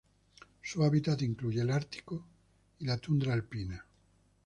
[0.63, 2.25] Su hábitat incluye el Ártico
[2.79, 3.85] y la tundra alpina.